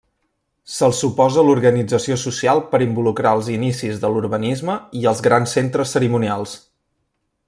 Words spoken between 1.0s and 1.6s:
suposa